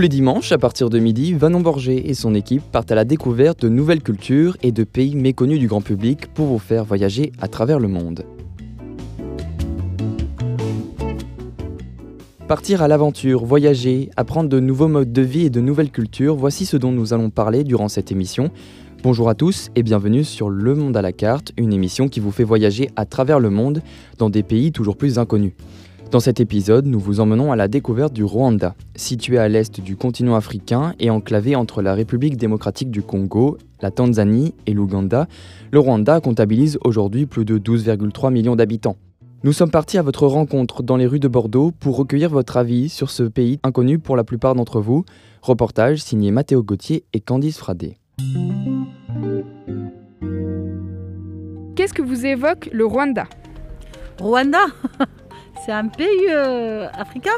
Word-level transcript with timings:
Tous 0.00 0.02
les 0.02 0.08
dimanches, 0.08 0.50
à 0.50 0.56
partir 0.56 0.88
de 0.88 0.98
midi, 0.98 1.34
Vanon 1.34 1.60
Borgé 1.60 2.08
et 2.08 2.14
son 2.14 2.34
équipe 2.34 2.62
partent 2.72 2.90
à 2.90 2.94
la 2.94 3.04
découverte 3.04 3.60
de 3.60 3.68
nouvelles 3.68 4.00
cultures 4.00 4.56
et 4.62 4.72
de 4.72 4.82
pays 4.82 5.14
méconnus 5.14 5.58
du 5.58 5.66
grand 5.66 5.82
public 5.82 6.28
pour 6.28 6.46
vous 6.46 6.58
faire 6.58 6.86
voyager 6.86 7.32
à 7.38 7.48
travers 7.48 7.78
le 7.78 7.88
monde. 7.88 8.24
Partir 12.48 12.80
à 12.80 12.88
l'aventure, 12.88 13.44
voyager, 13.44 14.08
apprendre 14.16 14.48
de 14.48 14.58
nouveaux 14.58 14.88
modes 14.88 15.12
de 15.12 15.20
vie 15.20 15.44
et 15.44 15.50
de 15.50 15.60
nouvelles 15.60 15.90
cultures, 15.90 16.34
voici 16.34 16.64
ce 16.64 16.78
dont 16.78 16.92
nous 16.92 17.12
allons 17.12 17.28
parler 17.28 17.62
durant 17.62 17.88
cette 17.88 18.10
émission. 18.10 18.50
Bonjour 19.02 19.28
à 19.28 19.34
tous 19.34 19.68
et 19.76 19.82
bienvenue 19.82 20.24
sur 20.24 20.48
Le 20.48 20.74
Monde 20.74 20.96
à 20.96 21.02
la 21.02 21.12
carte, 21.12 21.52
une 21.58 21.74
émission 21.74 22.08
qui 22.08 22.20
vous 22.20 22.32
fait 22.32 22.42
voyager 22.42 22.88
à 22.96 23.04
travers 23.04 23.38
le 23.38 23.50
monde 23.50 23.82
dans 24.16 24.30
des 24.30 24.44
pays 24.44 24.72
toujours 24.72 24.96
plus 24.96 25.18
inconnus. 25.18 25.52
Dans 26.10 26.18
cet 26.18 26.40
épisode, 26.40 26.86
nous 26.86 26.98
vous 26.98 27.20
emmenons 27.20 27.52
à 27.52 27.56
la 27.56 27.68
découverte 27.68 28.12
du 28.12 28.24
Rwanda, 28.24 28.74
situé 28.96 29.38
à 29.38 29.48
l'est 29.48 29.80
du 29.80 29.94
continent 29.94 30.34
africain 30.34 30.92
et 30.98 31.08
enclavé 31.08 31.54
entre 31.54 31.82
la 31.82 31.94
République 31.94 32.36
démocratique 32.36 32.90
du 32.90 33.00
Congo, 33.00 33.58
la 33.80 33.92
Tanzanie 33.92 34.52
et 34.66 34.74
l'Ouganda. 34.74 35.28
Le 35.70 35.78
Rwanda 35.78 36.20
comptabilise 36.20 36.80
aujourd'hui 36.82 37.26
plus 37.26 37.44
de 37.44 37.58
12,3 37.58 38.32
millions 38.32 38.56
d'habitants. 38.56 38.96
Nous 39.44 39.52
sommes 39.52 39.70
partis 39.70 39.98
à 39.98 40.02
votre 40.02 40.26
rencontre 40.26 40.82
dans 40.82 40.96
les 40.96 41.06
rues 41.06 41.20
de 41.20 41.28
Bordeaux 41.28 41.70
pour 41.70 41.96
recueillir 41.96 42.30
votre 42.30 42.56
avis 42.56 42.88
sur 42.88 43.08
ce 43.08 43.22
pays 43.22 43.60
inconnu 43.62 44.00
pour 44.00 44.16
la 44.16 44.24
plupart 44.24 44.56
d'entre 44.56 44.80
vous. 44.80 45.04
Reportage 45.42 46.02
signé 46.02 46.32
Mathéo 46.32 46.64
Gauthier 46.64 47.04
et 47.12 47.20
Candice 47.20 47.58
Fradé. 47.58 47.98
Qu'est-ce 51.76 51.94
que 51.94 52.02
vous 52.02 52.26
évoque 52.26 52.68
le 52.72 52.84
Rwanda? 52.84 53.28
Rwanda? 54.20 54.58
C'est 55.64 55.72
un 55.72 55.88
pays 55.88 56.26
euh, 56.28 56.88
africain 56.92 57.30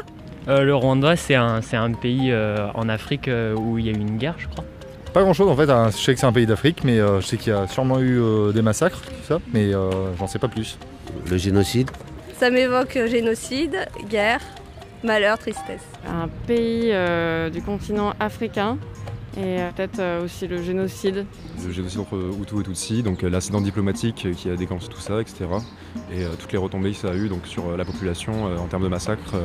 euh, 0.47 0.61
Le 0.63 0.75
Rwanda, 0.75 1.15
c'est 1.15 1.35
un, 1.35 1.61
un, 1.73 1.91
pays 1.91 2.31
euh, 2.31 2.67
en 2.73 2.89
Afrique 2.89 3.29
où 3.55 3.77
il 3.77 3.85
y 3.85 3.89
a 3.89 3.91
eu 3.91 3.99
une 3.99 4.17
guerre, 4.17 4.35
je 4.37 4.47
crois. 4.47 4.65
Pas 5.13 5.21
grand 5.21 5.33
chose 5.33 5.49
en 5.49 5.55
fait, 5.55 5.69
hein. 5.69 5.89
je 5.91 5.97
sais 5.97 6.13
que 6.13 6.19
c'est 6.19 6.25
un 6.25 6.33
pays 6.33 6.47
d'Afrique, 6.47 6.83
mais 6.83 6.97
je 6.97 7.21
sais 7.21 7.37
qu'il 7.37 7.53
y 7.53 7.55
a 7.55 7.67
sûrement 7.67 7.99
eu 7.99 8.19
des 8.51 8.63
massacres, 8.63 9.01
tout 9.01 9.27
ça, 9.27 9.39
mais 9.53 9.71
j'en 10.17 10.27
sais 10.27 10.39
pas 10.39 10.47
plus 10.47 10.77
le 11.29 11.37
génocide. 11.37 11.91
Ça 12.39 12.49
m'évoque 12.49 12.97
génocide, 13.07 13.77
guerre, 14.09 14.41
malheur, 15.03 15.37
tristesse. 15.37 15.83
Un 16.07 16.27
pays 16.47 16.89
euh, 16.91 17.49
du 17.49 17.61
continent 17.61 18.13
africain 18.19 18.77
et 19.37 19.59
euh, 19.59 19.71
peut-être 19.71 19.99
euh, 19.99 20.25
aussi 20.25 20.47
le 20.47 20.61
génocide. 20.61 21.25
Le 21.65 21.71
génocide 21.71 21.99
entre 21.99 22.17
Hutu 22.39 22.59
et 22.59 22.63
Tutsi, 22.63 23.03
donc 23.03 23.21
l'incident 23.21 23.61
diplomatique 23.61 24.27
qui 24.35 24.49
a 24.49 24.55
déclenché 24.55 24.87
tout 24.87 24.99
ça, 24.99 25.21
etc. 25.21 25.45
Et 26.11 26.23
toutes 26.39 26.51
les 26.51 26.57
retombées 26.57 26.91
que 26.91 26.97
ça 26.97 27.09
a 27.09 27.15
eu 27.15 27.29
donc, 27.29 27.45
sur 27.45 27.75
la 27.75 27.85
population 27.85 28.45
en 28.45 28.67
termes 28.67 28.83
de 28.83 28.87
massacre 28.87 29.35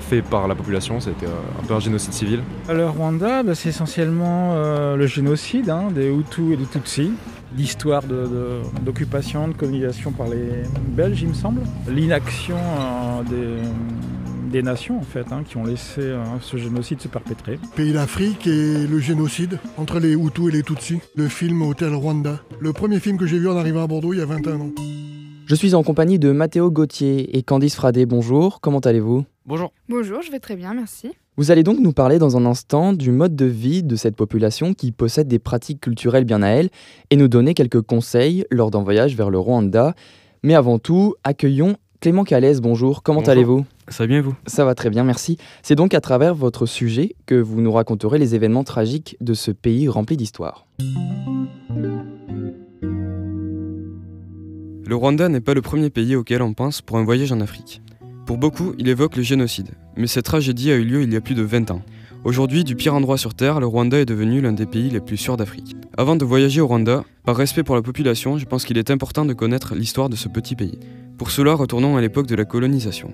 fait 0.00 0.22
par 0.22 0.48
la 0.48 0.54
population, 0.54 1.00
c'était 1.00 1.26
un 1.26 1.66
peu 1.66 1.74
un 1.74 1.80
génocide 1.80 2.12
civil. 2.12 2.42
Le 2.68 2.88
Rwanda, 2.88 3.42
bah, 3.42 3.54
c'est 3.54 3.68
essentiellement 3.68 4.54
le 4.94 5.06
génocide 5.06 5.70
hein, 5.70 5.88
des 5.92 6.08
Hutus 6.08 6.52
et 6.52 6.56
des 6.56 6.66
Tutsis 6.66 7.12
l'histoire 7.56 8.02
d'occupation, 8.82 9.48
de, 9.48 9.52
colonisation 9.52 10.12
par 10.12 10.28
les 10.28 10.62
Belges, 10.88 11.22
il 11.22 11.28
me 11.28 11.34
semble. 11.34 11.60
L'inaction 11.88 12.56
euh, 12.56 13.22
des, 13.24 13.62
nations, 14.60 14.98
en 14.98 15.02
fait, 15.02 15.32
hein, 15.32 15.44
qui 15.48 15.56
ont 15.56 15.64
laissé 15.64 16.02
euh, 16.02 16.22
ce 16.42 16.58
génocide 16.58 17.00
se 17.00 17.08
perpétrer. 17.08 17.58
Pays 17.74 17.94
d'Afrique 17.94 18.46
et 18.46 18.86
le 18.86 18.98
génocide 18.98 19.58
entre 19.78 19.98
les 19.98 20.12
Hutus 20.12 20.48
et 20.48 20.56
les 20.56 20.62
Tutsis. 20.62 21.00
Le 21.14 21.28
film 21.28 21.62
Hôtel 21.62 21.94
Rwanda. 21.94 22.42
Le 22.60 22.74
premier 22.74 23.00
film 23.00 23.16
que 23.16 23.26
j'ai 23.26 23.38
vu 23.38 23.48
en 23.48 23.56
arrivant 23.56 23.82
à 23.82 23.86
Bordeaux 23.86 24.12
il 24.12 24.18
y 24.18 24.22
a 24.22 24.26
21 24.26 24.60
ans. 24.60 24.70
Je 25.46 25.54
suis 25.54 25.74
en 25.74 25.82
compagnie 25.82 26.18
de 26.18 26.32
Mathéo 26.32 26.70
Gauthier 26.70 27.36
et 27.36 27.42
Candice 27.42 27.76
Fradé. 27.76 28.04
Bonjour, 28.04 28.60
comment 28.60 28.80
allez-vous? 28.80 29.24
Bonjour. 29.46 29.72
Bonjour, 29.88 30.22
je 30.22 30.30
vais 30.30 30.38
très 30.38 30.56
bien, 30.56 30.74
merci. 30.74 31.10
Vous 31.36 31.50
allez 31.50 31.62
donc 31.62 31.78
nous 31.80 31.92
parler 31.92 32.18
dans 32.18 32.36
un 32.36 32.44
instant 32.44 32.92
du 32.92 33.10
mode 33.10 33.34
de 33.34 33.46
vie 33.46 33.82
de 33.82 33.96
cette 33.96 34.16
population 34.16 34.74
qui 34.74 34.92
possède 34.92 35.28
des 35.28 35.38
pratiques 35.38 35.80
culturelles 35.80 36.24
bien 36.24 36.42
à 36.42 36.48
elle 36.48 36.68
et 37.10 37.16
nous 37.16 37.28
donner 37.28 37.54
quelques 37.54 37.80
conseils 37.80 38.44
lors 38.50 38.70
d'un 38.70 38.82
voyage 38.82 39.16
vers 39.16 39.30
le 39.30 39.38
Rwanda. 39.38 39.94
Mais 40.42 40.54
avant 40.54 40.78
tout, 40.78 41.14
accueillons 41.24 41.76
Clément 42.02 42.24
Calès, 42.24 42.60
bonjour, 42.60 43.04
comment 43.04 43.20
allez-vous? 43.20 43.64
Ça 43.92 44.04
va 44.04 44.06
bien 44.06 44.22
vous? 44.22 44.34
Ça 44.46 44.64
va 44.64 44.74
très 44.74 44.88
bien, 44.88 45.04
merci. 45.04 45.36
C'est 45.62 45.74
donc 45.74 45.92
à 45.92 46.00
travers 46.00 46.34
votre 46.34 46.64
sujet 46.64 47.14
que 47.26 47.34
vous 47.34 47.60
nous 47.60 47.72
raconterez 47.72 48.18
les 48.18 48.34
événements 48.34 48.64
tragiques 48.64 49.18
de 49.20 49.34
ce 49.34 49.50
pays 49.50 49.86
rempli 49.86 50.16
d'histoire. 50.16 50.66
Le 54.86 54.96
Rwanda 54.96 55.28
n'est 55.28 55.42
pas 55.42 55.52
le 55.52 55.60
premier 55.60 55.90
pays 55.90 56.16
auquel 56.16 56.40
on 56.40 56.54
pense 56.54 56.80
pour 56.80 56.96
un 56.96 57.04
voyage 57.04 57.32
en 57.32 57.40
Afrique. 57.42 57.82
Pour 58.24 58.38
beaucoup, 58.38 58.72
il 58.78 58.88
évoque 58.88 59.16
le 59.16 59.22
génocide, 59.22 59.72
mais 59.96 60.06
cette 60.06 60.24
tragédie 60.24 60.70
a 60.70 60.76
eu 60.76 60.84
lieu 60.84 61.02
il 61.02 61.12
y 61.12 61.16
a 61.16 61.20
plus 61.20 61.34
de 61.34 61.42
20 61.42 61.70
ans. 61.70 61.82
Aujourd'hui, 62.24 62.64
du 62.64 62.76
pire 62.76 62.94
endroit 62.94 63.18
sur 63.18 63.34
Terre, 63.34 63.60
le 63.60 63.66
Rwanda 63.66 63.98
est 63.98 64.06
devenu 64.06 64.40
l'un 64.40 64.52
des 64.52 64.64
pays 64.64 64.88
les 64.88 65.00
plus 65.00 65.18
sûrs 65.18 65.36
d'Afrique. 65.36 65.76
Avant 65.98 66.16
de 66.16 66.24
voyager 66.24 66.62
au 66.62 66.66
Rwanda, 66.66 67.04
par 67.24 67.36
respect 67.36 67.62
pour 67.62 67.74
la 67.74 67.82
population, 67.82 68.38
je 68.38 68.46
pense 68.46 68.64
qu'il 68.64 68.78
est 68.78 68.90
important 68.90 69.26
de 69.26 69.34
connaître 69.34 69.74
l'histoire 69.74 70.08
de 70.08 70.16
ce 70.16 70.28
petit 70.28 70.56
pays. 70.56 70.78
Pour 71.18 71.30
cela, 71.30 71.52
retournons 71.54 71.96
à 71.96 72.00
l'époque 72.00 72.26
de 72.26 72.34
la 72.34 72.44
colonisation. 72.44 73.12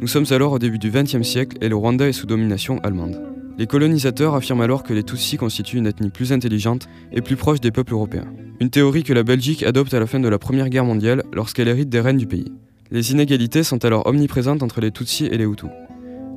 Nous 0.00 0.06
sommes 0.06 0.24
alors 0.30 0.52
au 0.52 0.58
début 0.58 0.78
du 0.78 0.90
XXe 0.90 1.20
siècle 1.20 1.58
et 1.60 1.68
le 1.68 1.76
Rwanda 1.76 2.08
est 2.08 2.12
sous 2.12 2.26
domination 2.26 2.78
allemande. 2.78 3.20
Les 3.58 3.66
colonisateurs 3.66 4.34
affirment 4.34 4.62
alors 4.62 4.82
que 4.82 4.94
les 4.94 5.02
Tutsis 5.02 5.36
constituent 5.36 5.76
une 5.76 5.86
ethnie 5.86 6.08
plus 6.08 6.32
intelligente 6.32 6.88
et 7.12 7.20
plus 7.20 7.36
proche 7.36 7.60
des 7.60 7.70
peuples 7.70 7.92
européens. 7.92 8.24
Une 8.60 8.70
théorie 8.70 9.02
que 9.02 9.12
la 9.12 9.24
Belgique 9.24 9.62
adopte 9.62 9.92
à 9.92 10.00
la 10.00 10.06
fin 10.06 10.18
de 10.18 10.28
la 10.28 10.38
Première 10.38 10.70
Guerre 10.70 10.86
mondiale 10.86 11.22
lorsqu'elle 11.34 11.68
hérite 11.68 11.90
des 11.90 12.00
rênes 12.00 12.16
du 12.16 12.26
pays. 12.26 12.50
Les 12.90 13.12
inégalités 13.12 13.62
sont 13.62 13.84
alors 13.84 14.06
omniprésentes 14.06 14.62
entre 14.62 14.80
les 14.80 14.90
Tutsis 14.90 15.26
et 15.26 15.36
les 15.36 15.44
Hutus. 15.44 15.68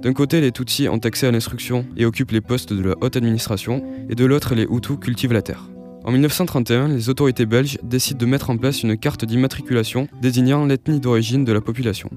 D'un 0.01 0.11
côté, 0.11 0.41
les 0.41 0.51
Tutsis 0.51 0.89
ont 0.89 0.97
accès 0.97 1.27
à 1.27 1.31
l'instruction 1.31 1.85
et 1.95 2.05
occupent 2.05 2.31
les 2.31 2.41
postes 2.41 2.73
de 2.73 2.83
la 2.83 2.95
haute 2.99 3.15
administration, 3.15 3.81
et 4.09 4.15
de 4.15 4.25
l'autre, 4.25 4.55
les 4.55 4.67
Hutus 4.69 4.97
cultivent 4.99 5.31
la 5.31 5.41
terre. 5.41 5.69
En 6.03 6.11
1931, 6.11 6.89
les 6.89 7.07
autorités 7.07 7.45
belges 7.45 7.77
décident 7.81 8.19
de 8.19 8.25
mettre 8.25 8.49
en 8.49 8.57
place 8.57 8.83
une 8.83 8.97
carte 8.97 9.23
d'immatriculation 9.23 10.09
désignant 10.21 10.65
l'ethnie 10.65 10.99
d'origine 10.99 11.45
de 11.45 11.53
la 11.53 11.61
population. 11.61 12.09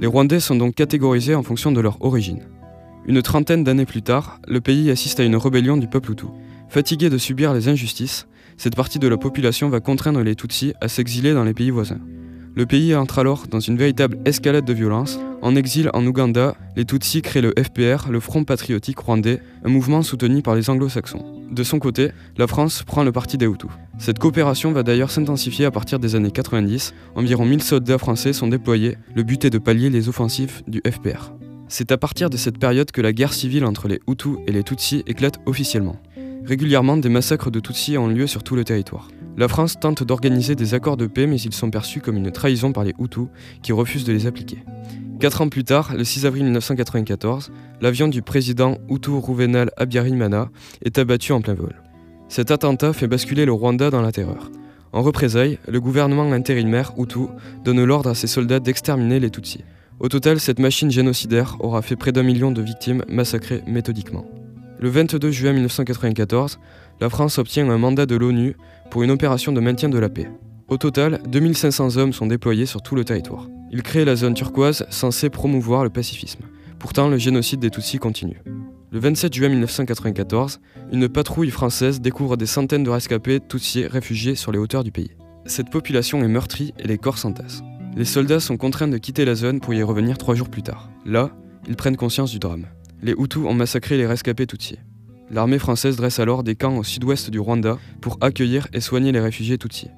Les 0.00 0.06
Rwandais 0.06 0.40
sont 0.40 0.56
donc 0.56 0.74
catégorisés 0.74 1.34
en 1.34 1.42
fonction 1.42 1.72
de 1.72 1.80
leur 1.80 2.02
origine. 2.02 2.40
Une 3.04 3.20
trentaine 3.20 3.64
d'années 3.64 3.84
plus 3.84 4.00
tard, 4.00 4.40
le 4.48 4.62
pays 4.62 4.90
assiste 4.90 5.20
à 5.20 5.24
une 5.24 5.36
rébellion 5.36 5.76
du 5.76 5.88
peuple 5.88 6.12
Hutu. 6.12 6.24
Fatigué 6.70 7.10
de 7.10 7.18
subir 7.18 7.52
les 7.52 7.68
injustices, 7.68 8.26
cette 8.56 8.76
partie 8.76 8.98
de 8.98 9.08
la 9.08 9.18
population 9.18 9.68
va 9.68 9.80
contraindre 9.80 10.22
les 10.22 10.34
Tutsis 10.34 10.72
à 10.80 10.88
s'exiler 10.88 11.34
dans 11.34 11.44
les 11.44 11.52
pays 11.52 11.68
voisins. 11.68 12.00
Le 12.54 12.64
pays 12.64 12.94
entre 12.94 13.18
alors 13.18 13.46
dans 13.46 13.60
une 13.60 13.76
véritable 13.76 14.18
escalade 14.24 14.64
de 14.64 14.72
violence. 14.72 15.20
En 15.42 15.54
exil 15.54 15.90
en 15.92 16.06
Ouganda, 16.06 16.56
les 16.76 16.86
Tutsis 16.86 17.20
créent 17.20 17.42
le 17.42 17.52
FPR, 17.62 18.10
le 18.10 18.20
Front 18.20 18.44
patriotique 18.44 19.00
rwandais, 19.00 19.42
un 19.66 19.68
mouvement 19.68 20.02
soutenu 20.02 20.40
par 20.40 20.54
les 20.54 20.70
anglo-saxons. 20.70 21.24
De 21.50 21.62
son 21.62 21.78
côté, 21.78 22.12
la 22.38 22.46
France 22.46 22.84
prend 22.84 23.04
le 23.04 23.12
parti 23.12 23.36
des 23.36 23.46
Hutus. 23.46 23.70
Cette 24.00 24.18
coopération 24.18 24.72
va 24.72 24.82
d'ailleurs 24.82 25.10
s'intensifier 25.10 25.66
à 25.66 25.70
partir 25.70 25.98
des 25.98 26.14
années 26.14 26.30
90. 26.30 26.94
Environ 27.16 27.44
1000 27.44 27.62
soldats 27.62 27.98
français 27.98 28.32
sont 28.32 28.48
déployés, 28.48 28.96
le 29.14 29.22
but 29.22 29.44
est 29.44 29.50
de 29.50 29.58
pallier 29.58 29.90
les 29.90 30.08
offensives 30.08 30.62
du 30.66 30.80
FPR. 30.90 31.34
C'est 31.68 31.92
à 31.92 31.98
partir 31.98 32.30
de 32.30 32.38
cette 32.38 32.56
période 32.56 32.90
que 32.92 33.02
la 33.02 33.12
guerre 33.12 33.34
civile 33.34 33.66
entre 33.66 33.88
les 33.88 34.00
Hutus 34.08 34.38
et 34.46 34.52
les 34.52 34.62
Tutsis 34.62 35.02
éclate 35.06 35.38
officiellement. 35.44 35.96
Régulièrement, 36.46 36.96
des 36.96 37.10
massacres 37.10 37.50
de 37.50 37.60
Tutsis 37.60 37.98
ont 37.98 38.08
lieu 38.08 38.26
sur 38.26 38.42
tout 38.42 38.56
le 38.56 38.64
territoire. 38.64 39.08
La 39.36 39.48
France 39.48 39.78
tente 39.78 40.02
d'organiser 40.02 40.54
des 40.54 40.72
accords 40.72 40.96
de 40.96 41.06
paix, 41.06 41.26
mais 41.26 41.38
ils 41.38 41.52
sont 41.52 41.70
perçus 41.70 42.00
comme 42.00 42.16
une 42.16 42.32
trahison 42.32 42.72
par 42.72 42.84
les 42.84 42.94
Hutus, 42.98 43.28
qui 43.62 43.72
refusent 43.72 44.04
de 44.04 44.14
les 44.14 44.26
appliquer. 44.26 44.64
Quatre 45.20 45.42
ans 45.42 45.50
plus 45.50 45.64
tard, 45.64 45.92
le 45.94 46.04
6 46.04 46.24
avril 46.24 46.44
1994, 46.44 47.52
l'avion 47.82 48.08
du 48.08 48.22
président 48.22 48.78
Hutu 48.88 49.10
Rouvenal 49.10 49.70
Abiyarimana 49.76 50.48
est 50.82 50.96
abattu 50.96 51.32
en 51.32 51.42
plein 51.42 51.52
vol. 51.52 51.74
Cet 52.30 52.52
attentat 52.52 52.92
fait 52.92 53.08
basculer 53.08 53.44
le 53.44 53.52
Rwanda 53.52 53.90
dans 53.90 54.02
la 54.02 54.12
terreur. 54.12 54.52
En 54.92 55.02
représailles, 55.02 55.58
le 55.66 55.80
gouvernement 55.80 56.30
intérimaire 56.30 56.92
Hutu 56.96 57.26
donne 57.64 57.82
l'ordre 57.82 58.10
à 58.10 58.14
ses 58.14 58.28
soldats 58.28 58.60
d'exterminer 58.60 59.18
les 59.18 59.30
Tutsis. 59.30 59.64
Au 59.98 60.08
total, 60.08 60.38
cette 60.38 60.60
machine 60.60 60.92
génocidaire 60.92 61.56
aura 61.58 61.82
fait 61.82 61.96
près 61.96 62.12
d'un 62.12 62.22
million 62.22 62.52
de 62.52 62.62
victimes 62.62 63.04
massacrées 63.08 63.64
méthodiquement. 63.66 64.24
Le 64.78 64.88
22 64.88 65.32
juin 65.32 65.52
1994, 65.54 66.60
la 67.00 67.10
France 67.10 67.38
obtient 67.38 67.68
un 67.68 67.78
mandat 67.78 68.06
de 68.06 68.14
l'ONU 68.14 68.56
pour 68.92 69.02
une 69.02 69.10
opération 69.10 69.50
de 69.50 69.60
maintien 69.60 69.88
de 69.88 69.98
la 69.98 70.08
paix. 70.08 70.30
Au 70.68 70.76
total, 70.76 71.20
2500 71.26 71.96
hommes 71.96 72.12
sont 72.12 72.26
déployés 72.26 72.64
sur 72.64 72.80
tout 72.80 72.94
le 72.94 73.04
territoire. 73.04 73.48
Ils 73.72 73.82
créent 73.82 74.04
la 74.04 74.14
zone 74.14 74.34
turquoise 74.34 74.86
censée 74.88 75.30
promouvoir 75.30 75.82
le 75.82 75.90
pacifisme. 75.90 76.44
Pourtant, 76.78 77.08
le 77.08 77.18
génocide 77.18 77.58
des 77.58 77.70
Tutsis 77.70 77.98
continue. 77.98 78.40
Le 78.92 78.98
27 78.98 79.32
juin 79.34 79.48
1994, 79.48 80.60
une 80.92 81.08
patrouille 81.08 81.50
française 81.50 82.00
découvre 82.00 82.36
des 82.36 82.46
centaines 82.46 82.84
de 82.84 82.90
rescapés 82.90 83.40
Tutsis 83.40 83.86
réfugiés 83.86 84.34
sur 84.34 84.52
les 84.52 84.58
hauteurs 84.58 84.84
du 84.84 84.90
pays. 84.92 85.12
Cette 85.46 85.70
population 85.70 86.22
est 86.22 86.28
meurtrie 86.28 86.74
et 86.78 86.86
les 86.86 86.98
corps 86.98 87.18
s'entassent. 87.18 87.62
Les 87.96 88.04
soldats 88.04 88.40
sont 88.40 88.56
contraints 88.56 88.88
de 88.88 88.98
quitter 88.98 89.24
la 89.24 89.34
zone 89.34 89.60
pour 89.60 89.74
y 89.74 89.82
revenir 89.82 90.18
trois 90.18 90.34
jours 90.34 90.48
plus 90.48 90.62
tard. 90.62 90.90
Là, 91.06 91.30
ils 91.68 91.76
prennent 91.76 91.96
conscience 91.96 92.30
du 92.30 92.38
drame 92.38 92.66
les 93.02 93.12
Hutus 93.12 93.44
ont 93.46 93.54
massacré 93.54 93.96
les 93.96 94.06
rescapés 94.06 94.46
Tutsis. 94.46 94.78
L'armée 95.30 95.58
française 95.58 95.96
dresse 95.96 96.18
alors 96.18 96.42
des 96.42 96.56
camps 96.56 96.76
au 96.76 96.82
sud-ouest 96.82 97.30
du 97.30 97.38
Rwanda 97.38 97.78
pour 98.00 98.18
accueillir 98.20 98.66
et 98.72 98.80
soigner 98.80 99.12
les 99.12 99.20
réfugiés 99.20 99.58
Tutsis. 99.58 99.90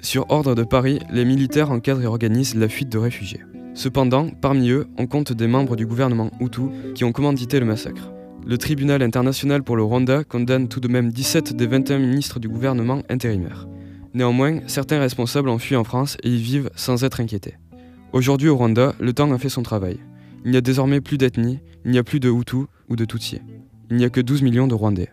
Sur 0.00 0.30
ordre 0.30 0.54
de 0.54 0.62
Paris, 0.62 1.00
les 1.10 1.24
militaires 1.24 1.70
encadrent 1.70 2.02
et 2.02 2.06
organisent 2.06 2.54
la 2.54 2.68
fuite 2.68 2.90
de 2.90 2.98
réfugiés. 2.98 3.40
Cependant, 3.74 4.28
parmi 4.28 4.70
eux, 4.70 4.86
on 4.98 5.06
compte 5.06 5.32
des 5.32 5.46
membres 5.46 5.76
du 5.76 5.86
gouvernement 5.86 6.30
Hutu 6.40 6.68
qui 6.94 7.04
ont 7.04 7.12
commandité 7.12 7.58
le 7.58 7.66
massacre. 7.66 8.12
Le 8.48 8.56
tribunal 8.56 9.02
international 9.02 9.62
pour 9.62 9.76
le 9.76 9.82
Rwanda 9.82 10.24
condamne 10.24 10.68
tout 10.68 10.80
de 10.80 10.88
même 10.88 11.12
17 11.12 11.54
des 11.54 11.66
21 11.66 11.98
ministres 11.98 12.40
du 12.40 12.48
gouvernement 12.48 13.02
intérimaire. 13.10 13.68
Néanmoins, 14.14 14.60
certains 14.68 14.98
responsables 14.98 15.50
ont 15.50 15.58
fui 15.58 15.76
en 15.76 15.84
France 15.84 16.16
et 16.22 16.30
y 16.30 16.38
vivent 16.38 16.70
sans 16.74 17.04
être 17.04 17.20
inquiétés. 17.20 17.56
Aujourd'hui 18.14 18.48
au 18.48 18.56
Rwanda, 18.56 18.94
le 19.00 19.12
temps 19.12 19.30
a 19.32 19.38
fait 19.38 19.50
son 19.50 19.62
travail. 19.62 19.98
Il 20.46 20.50
n'y 20.50 20.56
a 20.56 20.62
désormais 20.62 21.02
plus 21.02 21.18
d'ethnie, 21.18 21.58
il 21.84 21.90
n'y 21.90 21.98
a 21.98 22.02
plus 22.02 22.20
de 22.20 22.30
Hutus 22.30 22.68
ou 22.88 22.96
de 22.96 23.04
Tutsis. 23.04 23.42
Il 23.90 23.98
n'y 23.98 24.06
a 24.06 24.08
que 24.08 24.22
12 24.22 24.40
millions 24.40 24.66
de 24.66 24.74
Rwandais. 24.74 25.10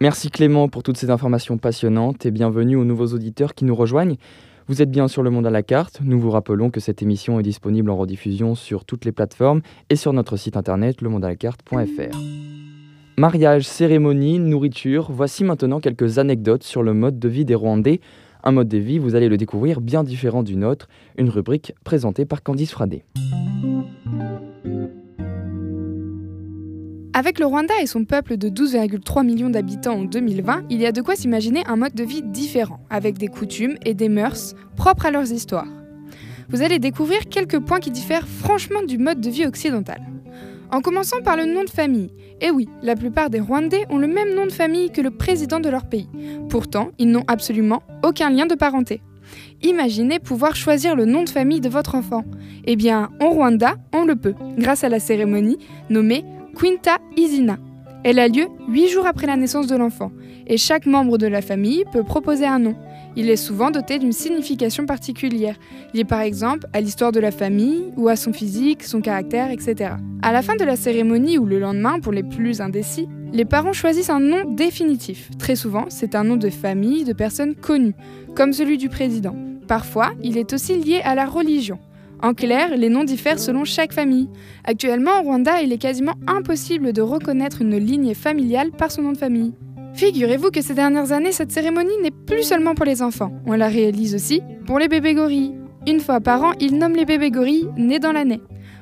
Merci 0.00 0.30
Clément 0.30 0.70
pour 0.70 0.82
toutes 0.82 0.96
ces 0.96 1.10
informations 1.10 1.58
passionnantes 1.58 2.24
et 2.24 2.30
bienvenue 2.30 2.76
aux 2.76 2.86
nouveaux 2.86 3.08
auditeurs 3.08 3.54
qui 3.54 3.66
nous 3.66 3.74
rejoignent. 3.74 4.16
Vous 4.68 4.82
êtes 4.82 4.90
bien 4.90 5.06
sur 5.06 5.22
Le 5.22 5.30
Monde 5.30 5.46
à 5.46 5.50
la 5.50 5.62
carte. 5.62 6.00
Nous 6.02 6.18
vous 6.18 6.30
rappelons 6.30 6.70
que 6.70 6.80
cette 6.80 7.00
émission 7.00 7.38
est 7.38 7.44
disponible 7.44 7.88
en 7.88 7.96
rediffusion 7.96 8.56
sur 8.56 8.84
toutes 8.84 9.04
les 9.04 9.12
plateformes 9.12 9.60
et 9.90 9.96
sur 9.96 10.12
notre 10.12 10.36
site 10.36 10.56
internet 10.56 11.02
lemondalacarte.fr. 11.02 12.18
Mariage, 13.16 13.64
cérémonie, 13.64 14.40
nourriture, 14.40 15.12
voici 15.12 15.44
maintenant 15.44 15.78
quelques 15.78 16.18
anecdotes 16.18 16.64
sur 16.64 16.82
le 16.82 16.94
mode 16.94 17.20
de 17.20 17.28
vie 17.28 17.44
des 17.44 17.54
Rwandais. 17.54 18.00
Un 18.42 18.50
mode 18.50 18.68
de 18.68 18.78
vie, 18.78 18.98
vous 18.98 19.14
allez 19.14 19.28
le 19.28 19.36
découvrir, 19.36 19.80
bien 19.80 20.02
différent 20.02 20.42
du 20.42 20.56
nôtre, 20.56 20.88
une 21.16 21.30
rubrique 21.30 21.72
présentée 21.84 22.24
par 22.24 22.42
Candice 22.42 22.72
Fradé. 22.72 23.04
Avec 27.18 27.38
le 27.38 27.46
Rwanda 27.46 27.72
et 27.80 27.86
son 27.86 28.04
peuple 28.04 28.36
de 28.36 28.50
12,3 28.50 29.24
millions 29.24 29.48
d'habitants 29.48 30.00
en 30.00 30.04
2020, 30.04 30.64
il 30.68 30.82
y 30.82 30.86
a 30.86 30.92
de 30.92 31.00
quoi 31.00 31.16
s'imaginer 31.16 31.62
un 31.66 31.76
mode 31.76 31.94
de 31.94 32.04
vie 32.04 32.20
différent, 32.22 32.78
avec 32.90 33.16
des 33.16 33.28
coutumes 33.28 33.78
et 33.86 33.94
des 33.94 34.10
mœurs 34.10 34.54
propres 34.76 35.06
à 35.06 35.10
leurs 35.10 35.32
histoires. 35.32 35.64
Vous 36.50 36.60
allez 36.60 36.78
découvrir 36.78 37.20
quelques 37.30 37.58
points 37.58 37.80
qui 37.80 37.90
diffèrent 37.90 38.28
franchement 38.28 38.82
du 38.82 38.98
mode 38.98 39.22
de 39.22 39.30
vie 39.30 39.46
occidental. 39.46 40.02
En 40.70 40.82
commençant 40.82 41.22
par 41.22 41.38
le 41.38 41.46
nom 41.46 41.64
de 41.64 41.70
famille. 41.70 42.10
Et 42.42 42.50
oui, 42.50 42.68
la 42.82 42.96
plupart 42.96 43.30
des 43.30 43.40
Rwandais 43.40 43.86
ont 43.88 43.96
le 43.96 44.08
même 44.08 44.34
nom 44.34 44.44
de 44.44 44.52
famille 44.52 44.90
que 44.90 45.00
le 45.00 45.10
président 45.10 45.58
de 45.58 45.70
leur 45.70 45.86
pays. 45.86 46.10
Pourtant, 46.50 46.90
ils 46.98 47.10
n'ont 47.10 47.24
absolument 47.28 47.82
aucun 48.04 48.28
lien 48.28 48.44
de 48.44 48.54
parenté. 48.54 49.00
Imaginez 49.62 50.18
pouvoir 50.18 50.54
choisir 50.54 50.94
le 50.94 51.06
nom 51.06 51.22
de 51.22 51.30
famille 51.30 51.62
de 51.62 51.70
votre 51.70 51.94
enfant. 51.94 52.24
Eh 52.66 52.76
bien, 52.76 53.08
en 53.22 53.30
Rwanda, 53.30 53.76
on 53.94 54.04
le 54.04 54.16
peut, 54.16 54.34
grâce 54.58 54.84
à 54.84 54.90
la 54.90 55.00
cérémonie 55.00 55.56
nommée 55.88 56.22
Quinta 56.58 56.96
Izina. 57.18 57.58
Elle 58.02 58.18
a 58.18 58.28
lieu 58.28 58.46
huit 58.66 58.88
jours 58.88 59.06
après 59.06 59.26
la 59.26 59.36
naissance 59.36 59.66
de 59.66 59.76
l'enfant, 59.76 60.10
et 60.46 60.56
chaque 60.56 60.86
membre 60.86 61.18
de 61.18 61.26
la 61.26 61.42
famille 61.42 61.84
peut 61.92 62.02
proposer 62.02 62.46
un 62.46 62.58
nom. 62.58 62.74
Il 63.14 63.28
est 63.28 63.36
souvent 63.36 63.70
doté 63.70 63.98
d'une 63.98 64.12
signification 64.12 64.86
particulière, 64.86 65.56
liée 65.92 66.04
par 66.04 66.20
exemple 66.20 66.66
à 66.72 66.80
l'histoire 66.80 67.12
de 67.12 67.20
la 67.20 67.30
famille 67.30 67.92
ou 67.96 68.08
à 68.08 68.16
son 68.16 68.32
physique, 68.32 68.84
son 68.84 69.02
caractère, 69.02 69.50
etc. 69.50 69.96
À 70.22 70.32
la 70.32 70.40
fin 70.40 70.56
de 70.56 70.64
la 70.64 70.76
cérémonie 70.76 71.36
ou 71.36 71.44
le 71.44 71.58
lendemain, 71.58 72.00
pour 72.00 72.12
les 72.12 72.22
plus 72.22 72.62
indécis, 72.62 73.06
les 73.34 73.44
parents 73.44 73.74
choisissent 73.74 74.08
un 74.08 74.20
nom 74.20 74.50
définitif. 74.50 75.28
Très 75.38 75.56
souvent, 75.56 75.84
c'est 75.90 76.14
un 76.14 76.24
nom 76.24 76.36
de 76.36 76.48
famille 76.48 77.04
de 77.04 77.12
personnes 77.12 77.54
connues, 77.54 77.94
comme 78.34 78.54
celui 78.54 78.78
du 78.78 78.88
président. 78.88 79.36
Parfois, 79.68 80.12
il 80.22 80.38
est 80.38 80.54
aussi 80.54 80.76
lié 80.76 81.02
à 81.04 81.14
la 81.14 81.26
religion. 81.26 81.78
En 82.22 82.32
clair, 82.32 82.76
les 82.76 82.88
noms 82.88 83.04
diffèrent 83.04 83.38
selon 83.38 83.64
chaque 83.64 83.92
famille. 83.92 84.28
Actuellement, 84.64 85.20
au 85.20 85.24
Rwanda, 85.24 85.60
il 85.60 85.72
est 85.72 85.78
quasiment 85.78 86.14
impossible 86.26 86.92
de 86.92 87.02
reconnaître 87.02 87.60
une 87.62 87.76
lignée 87.76 88.14
familiale 88.14 88.70
par 88.70 88.90
son 88.90 89.02
nom 89.02 89.12
de 89.12 89.18
famille. 89.18 89.52
Figurez-vous 89.94 90.50
que 90.50 90.62
ces 90.62 90.74
dernières 90.74 91.12
années, 91.12 91.32
cette 91.32 91.52
cérémonie 91.52 91.96
n'est 92.02 92.10
plus 92.10 92.42
seulement 92.42 92.74
pour 92.74 92.84
les 92.84 93.02
enfants. 93.02 93.32
On 93.46 93.52
la 93.52 93.68
réalise 93.68 94.14
aussi 94.14 94.42
pour 94.66 94.78
les 94.78 94.88
bébés 94.88 95.14
gorilles. 95.14 95.54
Une 95.86 96.00
fois 96.00 96.20
par 96.20 96.42
an, 96.42 96.52
ils 96.60 96.76
nomment 96.76 96.96
les 96.96 97.04
bébés 97.04 97.30
gorilles 97.30 97.68
nés 97.76 97.98
dans 97.98 98.12
l'année. 98.12 98.40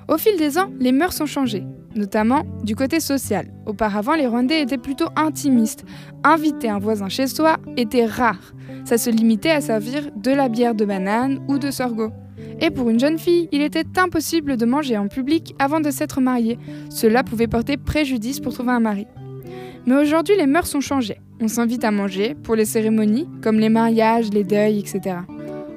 Au 0.08 0.16
fil 0.16 0.36
des 0.36 0.58
ans, 0.58 0.70
les 0.80 0.92
mœurs 0.92 1.20
ont 1.20 1.26
changé, 1.26 1.64
notamment 1.94 2.42
du 2.62 2.74
côté 2.74 2.98
social. 2.98 3.46
Auparavant, 3.66 4.14
les 4.14 4.26
Rwandais 4.26 4.62
étaient 4.62 4.78
plutôt 4.78 5.08
intimistes. 5.16 5.84
Inviter 6.24 6.68
un 6.68 6.78
voisin 6.78 7.08
chez 7.08 7.26
soi 7.26 7.56
était 7.76 8.06
rare. 8.06 8.54
Ça 8.84 8.98
se 8.98 9.10
limitait 9.10 9.50
à 9.50 9.60
servir 9.60 10.10
de 10.16 10.30
la 10.30 10.48
bière 10.48 10.74
de 10.74 10.84
banane 10.84 11.40
ou 11.48 11.58
de 11.58 11.70
sorgho. 11.70 12.10
Et 12.60 12.70
pour 12.70 12.90
une 12.90 13.00
jeune 13.00 13.18
fille, 13.18 13.48
il 13.52 13.62
était 13.62 13.84
impossible 13.96 14.56
de 14.56 14.66
manger 14.66 14.96
en 14.96 15.08
public 15.08 15.54
avant 15.58 15.80
de 15.80 15.90
s'être 15.90 16.20
mariée. 16.20 16.58
Cela 16.90 17.22
pouvait 17.22 17.46
porter 17.46 17.76
préjudice 17.76 18.40
pour 18.40 18.52
trouver 18.52 18.72
un 18.72 18.80
mari. 18.80 19.06
Mais 19.86 19.96
aujourd'hui, 19.96 20.36
les 20.36 20.46
mœurs 20.46 20.74
ont 20.74 20.80
changé. 20.80 21.20
On 21.40 21.48
s'invite 21.48 21.84
à 21.84 21.90
manger 21.90 22.34
pour 22.34 22.54
les 22.54 22.64
cérémonies, 22.64 23.28
comme 23.42 23.58
les 23.58 23.68
mariages, 23.68 24.30
les 24.30 24.44
deuils, 24.44 24.78
etc. 24.78 25.16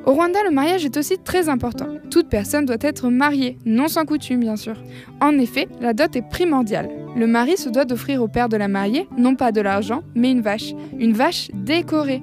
Au 0.05 0.13
Rwanda, 0.13 0.39
le 0.45 0.51
mariage 0.51 0.85
est 0.85 0.95
aussi 0.95 1.17
très 1.17 1.49
important. 1.49 1.87
Toute 2.09 2.29
personne 2.29 2.65
doit 2.65 2.77
être 2.79 3.09
mariée, 3.09 3.57
non 3.65 3.89
sans 3.89 4.05
coutume 4.05 4.39
bien 4.39 4.55
sûr. 4.55 4.75
En 5.19 5.37
effet, 5.37 5.67
la 5.81 5.91
dot 5.91 6.15
est 6.15 6.21
primordiale. 6.21 6.89
Le 7.17 7.27
mari 7.27 7.57
se 7.57 7.67
doit 7.67 7.83
d'offrir 7.83 8.23
au 8.23 8.29
père 8.29 8.47
de 8.47 8.55
la 8.55 8.69
mariée 8.69 9.09
non 9.17 9.35
pas 9.35 9.51
de 9.51 9.59
l'argent, 9.59 10.03
mais 10.15 10.31
une 10.31 10.41
vache. 10.41 10.73
Une 10.97 11.11
vache 11.11 11.49
décorée. 11.53 12.21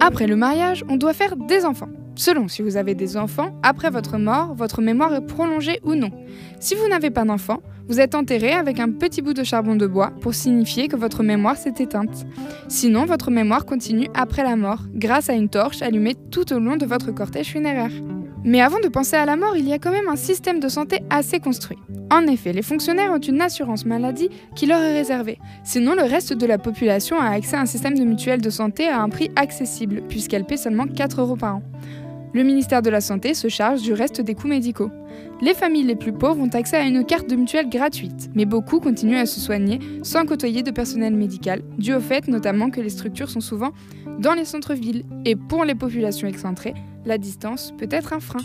Après 0.00 0.26
le 0.26 0.36
mariage, 0.36 0.84
on 0.90 0.96
doit 0.96 1.14
faire 1.14 1.36
des 1.36 1.64
enfants. 1.64 1.88
Selon 2.14 2.48
si 2.48 2.62
vous 2.62 2.76
avez 2.76 2.94
des 2.94 3.16
enfants, 3.16 3.58
après 3.62 3.90
votre 3.90 4.18
mort, 4.18 4.54
votre 4.54 4.82
mémoire 4.82 5.14
est 5.14 5.26
prolongée 5.26 5.80
ou 5.82 5.94
non. 5.94 6.10
Si 6.60 6.74
vous 6.74 6.88
n'avez 6.88 7.10
pas 7.10 7.24
d'enfants, 7.24 7.62
vous 7.88 8.00
êtes 8.00 8.14
enterré 8.14 8.52
avec 8.52 8.78
un 8.78 8.90
petit 8.90 9.22
bout 9.22 9.34
de 9.34 9.42
charbon 9.42 9.76
de 9.76 9.86
bois 9.86 10.12
pour 10.20 10.34
signifier 10.34 10.88
que 10.88 10.96
votre 10.96 11.22
mémoire 11.22 11.56
s'est 11.56 11.74
éteinte. 11.78 12.26
Sinon, 12.68 13.06
votre 13.06 13.30
mémoire 13.30 13.64
continue 13.64 14.08
après 14.14 14.44
la 14.44 14.56
mort, 14.56 14.82
grâce 14.94 15.30
à 15.30 15.34
une 15.34 15.48
torche 15.48 15.82
allumée 15.82 16.14
tout 16.30 16.52
au 16.52 16.58
long 16.58 16.76
de 16.76 16.86
votre 16.86 17.10
cortège 17.12 17.48
funéraire. 17.48 17.90
Mais 18.44 18.60
avant 18.60 18.80
de 18.80 18.88
penser 18.88 19.16
à 19.16 19.24
la 19.24 19.36
mort, 19.36 19.56
il 19.56 19.68
y 19.68 19.72
a 19.72 19.78
quand 19.78 19.92
même 19.92 20.08
un 20.08 20.16
système 20.16 20.58
de 20.58 20.68
santé 20.68 21.00
assez 21.10 21.38
construit. 21.38 21.78
En 22.10 22.26
effet, 22.26 22.52
les 22.52 22.62
fonctionnaires 22.62 23.12
ont 23.12 23.18
une 23.18 23.40
assurance 23.40 23.86
maladie 23.86 24.28
qui 24.56 24.66
leur 24.66 24.80
est 24.80 24.94
réservée. 24.94 25.38
Sinon, 25.64 25.94
le 25.94 26.02
reste 26.02 26.32
de 26.32 26.46
la 26.46 26.58
population 26.58 27.18
a 27.18 27.30
accès 27.30 27.56
à 27.56 27.60
un 27.60 27.66
système 27.66 27.96
de 27.96 28.04
mutuelle 28.04 28.40
de 28.40 28.50
santé 28.50 28.88
à 28.88 29.00
un 29.00 29.08
prix 29.08 29.30
accessible, 29.36 30.02
puisqu'elle 30.08 30.44
paie 30.44 30.56
seulement 30.56 30.86
4 30.86 31.20
euros 31.20 31.36
par 31.36 31.56
an. 31.56 31.62
Le 32.34 32.44
ministère 32.44 32.80
de 32.80 32.88
la 32.88 33.02
Santé 33.02 33.34
se 33.34 33.48
charge 33.48 33.82
du 33.82 33.92
reste 33.92 34.22
des 34.22 34.34
coûts 34.34 34.48
médicaux. 34.48 34.90
Les 35.42 35.52
familles 35.52 35.84
les 35.84 35.96
plus 35.96 36.12
pauvres 36.12 36.40
ont 36.40 36.48
accès 36.48 36.76
à 36.76 36.86
une 36.86 37.04
carte 37.04 37.28
de 37.28 37.36
mutuelle 37.36 37.68
gratuite, 37.68 38.30
mais 38.34 38.46
beaucoup 38.46 38.80
continuent 38.80 39.18
à 39.18 39.26
se 39.26 39.38
soigner 39.38 39.80
sans 40.02 40.24
côtoyer 40.24 40.62
de 40.62 40.70
personnel 40.70 41.14
médical, 41.14 41.60
dû 41.76 41.92
au 41.92 42.00
fait 42.00 42.28
notamment 42.28 42.70
que 42.70 42.80
les 42.80 42.88
structures 42.88 43.28
sont 43.28 43.42
souvent 43.42 43.72
dans 44.18 44.32
les 44.32 44.46
centres-villes, 44.46 45.04
et 45.26 45.36
pour 45.36 45.64
les 45.64 45.74
populations 45.74 46.26
excentrées, 46.26 46.74
la 47.04 47.18
distance 47.18 47.74
peut 47.76 47.88
être 47.90 48.14
un 48.14 48.20
frein. 48.20 48.40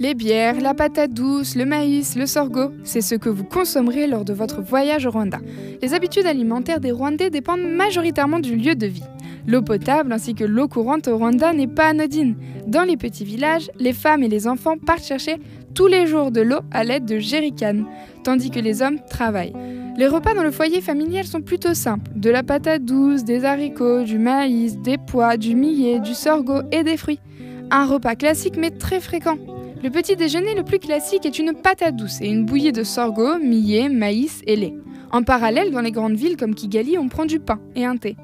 Les 0.00 0.14
bières, 0.14 0.60
la 0.60 0.74
patate 0.74 1.12
douce, 1.12 1.54
le 1.54 1.64
maïs, 1.64 2.16
le 2.16 2.26
sorgho, 2.26 2.70
c'est 2.82 3.00
ce 3.00 3.14
que 3.14 3.28
vous 3.28 3.44
consommerez 3.44 4.06
lors 4.06 4.24
de 4.24 4.32
votre 4.32 4.62
voyage 4.62 5.06
au 5.06 5.10
Rwanda. 5.10 5.38
Les 5.82 5.92
habitudes 5.92 6.26
alimentaires 6.26 6.80
des 6.80 6.92
Rwandais 6.92 7.30
dépendent 7.30 7.68
majoritairement 7.68 8.38
du 8.38 8.56
lieu 8.56 8.74
de 8.74 8.86
vie. 8.86 9.02
L'eau 9.48 9.62
potable 9.62 10.12
ainsi 10.12 10.34
que 10.34 10.44
l'eau 10.44 10.68
courante 10.68 11.08
au 11.08 11.16
Rwanda 11.16 11.54
n'est 11.54 11.66
pas 11.66 11.86
anodine. 11.86 12.36
Dans 12.66 12.82
les 12.82 12.98
petits 12.98 13.24
villages, 13.24 13.70
les 13.80 13.94
femmes 13.94 14.22
et 14.22 14.28
les 14.28 14.46
enfants 14.46 14.76
partent 14.76 15.02
chercher 15.02 15.36
tous 15.74 15.86
les 15.86 16.06
jours 16.06 16.30
de 16.30 16.42
l'eau 16.42 16.58
à 16.70 16.84
l'aide 16.84 17.06
de 17.06 17.18
jerrycans, 17.18 17.86
tandis 18.24 18.50
que 18.50 18.60
les 18.60 18.82
hommes 18.82 18.98
travaillent. 19.08 19.54
Les 19.96 20.06
repas 20.06 20.34
dans 20.34 20.42
le 20.42 20.50
foyer 20.50 20.82
familial 20.82 21.24
sont 21.24 21.40
plutôt 21.40 21.72
simples. 21.72 22.10
De 22.14 22.28
la 22.28 22.42
patate 22.42 22.84
douce, 22.84 23.24
des 23.24 23.46
haricots, 23.46 24.02
du 24.02 24.18
maïs, 24.18 24.76
des 24.76 24.98
pois, 24.98 25.38
du 25.38 25.54
millet, 25.54 25.98
du 25.98 26.12
sorgho 26.12 26.60
et 26.70 26.82
des 26.82 26.98
fruits. 26.98 27.20
Un 27.70 27.86
repas 27.86 28.16
classique 28.16 28.58
mais 28.58 28.70
très 28.70 29.00
fréquent. 29.00 29.38
Le 29.82 29.88
petit 29.88 30.14
déjeuner 30.14 30.54
le 30.56 30.62
plus 30.62 30.78
classique 30.78 31.24
est 31.24 31.38
une 31.38 31.54
patate 31.54 31.96
douce 31.96 32.20
et 32.20 32.28
une 32.28 32.44
bouillie 32.44 32.72
de 32.72 32.84
sorgho, 32.84 33.38
millet, 33.38 33.88
maïs 33.88 34.42
et 34.46 34.56
lait. 34.56 34.74
En 35.10 35.22
parallèle, 35.22 35.70
dans 35.70 35.80
les 35.80 35.92
grandes 35.92 36.16
villes 36.16 36.36
comme 36.36 36.54
Kigali, 36.54 36.98
on 36.98 37.08
prend 37.08 37.24
du 37.24 37.40
pain 37.40 37.60
et 37.74 37.86
un 37.86 37.96
thé. 37.96 38.14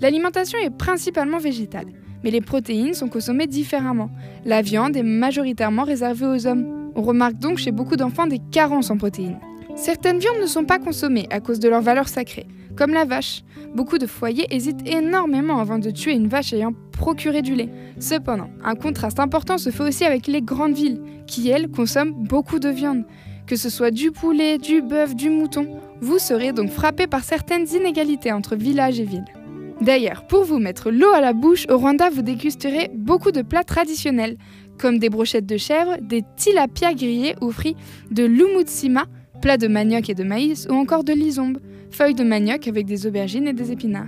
L'alimentation 0.00 0.58
est 0.60 0.70
principalement 0.70 1.38
végétale, 1.38 1.86
mais 2.22 2.30
les 2.30 2.40
protéines 2.40 2.94
sont 2.94 3.08
consommées 3.08 3.48
différemment. 3.48 4.10
La 4.44 4.62
viande 4.62 4.96
est 4.96 5.02
majoritairement 5.02 5.82
réservée 5.82 6.26
aux 6.26 6.46
hommes. 6.46 6.90
On 6.94 7.02
remarque 7.02 7.38
donc 7.38 7.58
chez 7.58 7.72
beaucoup 7.72 7.96
d'enfants 7.96 8.26
des 8.26 8.38
carences 8.38 8.90
en 8.90 8.96
protéines. 8.96 9.40
Certaines 9.74 10.18
viandes 10.18 10.40
ne 10.40 10.46
sont 10.46 10.64
pas 10.64 10.78
consommées 10.78 11.26
à 11.30 11.40
cause 11.40 11.58
de 11.58 11.68
leur 11.68 11.82
valeur 11.82 12.08
sacrée, 12.08 12.46
comme 12.76 12.92
la 12.92 13.04
vache. 13.04 13.42
Beaucoup 13.74 13.98
de 13.98 14.06
foyers 14.06 14.46
hésitent 14.50 14.86
énormément 14.88 15.58
avant 15.58 15.78
de 15.78 15.90
tuer 15.90 16.12
une 16.12 16.28
vache 16.28 16.52
ayant 16.52 16.72
procuré 16.92 17.42
du 17.42 17.54
lait. 17.54 17.68
Cependant, 17.98 18.50
un 18.64 18.74
contraste 18.74 19.20
important 19.20 19.58
se 19.58 19.70
fait 19.70 19.82
aussi 19.82 20.04
avec 20.04 20.26
les 20.26 20.42
grandes 20.42 20.74
villes, 20.74 21.00
qui 21.26 21.48
elles 21.48 21.68
consomment 21.68 22.14
beaucoup 22.14 22.58
de 22.58 22.68
viande. 22.68 23.04
Que 23.46 23.56
ce 23.56 23.70
soit 23.70 23.90
du 23.90 24.10
poulet, 24.10 24.58
du 24.58 24.82
bœuf, 24.82 25.14
du 25.14 25.30
mouton, 25.30 25.80
vous 26.00 26.18
serez 26.18 26.52
donc 26.52 26.70
frappé 26.70 27.06
par 27.06 27.24
certaines 27.24 27.66
inégalités 27.68 28.32
entre 28.32 28.56
villages 28.56 29.00
et 29.00 29.04
villes. 29.04 29.24
D'ailleurs, 29.80 30.26
pour 30.26 30.44
vous 30.44 30.58
mettre 30.58 30.90
l'eau 30.90 31.12
à 31.14 31.20
la 31.20 31.32
bouche, 31.32 31.66
au 31.70 31.78
Rwanda, 31.78 32.10
vous 32.10 32.22
dégusterez 32.22 32.90
beaucoup 32.94 33.30
de 33.30 33.42
plats 33.42 33.62
traditionnels, 33.62 34.36
comme 34.76 34.98
des 34.98 35.08
brochettes 35.08 35.46
de 35.46 35.56
chèvre, 35.56 35.96
des 36.00 36.24
tilapia 36.36 36.94
grillés 36.94 37.36
ou 37.40 37.52
frits, 37.52 37.76
de 38.10 38.24
l'umutsima, 38.24 39.06
plat 39.40 39.56
de 39.56 39.68
manioc 39.68 40.10
et 40.10 40.14
de 40.14 40.24
maïs, 40.24 40.66
ou 40.68 40.74
encore 40.74 41.04
de 41.04 41.12
l'isombe, 41.12 41.58
feuilles 41.90 42.14
de 42.14 42.24
manioc 42.24 42.66
avec 42.66 42.86
des 42.86 43.06
aubergines 43.06 43.46
et 43.46 43.52
des 43.52 43.70
épinards. 43.70 44.06